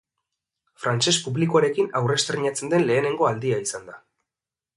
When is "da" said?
3.93-4.01